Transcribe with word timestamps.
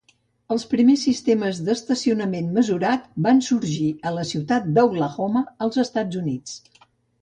Els 0.53 0.63
primers 0.69 1.03
sistemes 1.07 1.59
d'estacionament 1.67 2.49
mesurat 2.57 3.05
van 3.29 3.45
sorgir 3.51 3.87
a 4.13 4.17
la 4.19 4.27
ciutat 4.35 4.69
d'Oklahoma, 4.75 5.49
als 5.69 5.83
Estats 5.89 6.25
Units. 6.27 6.63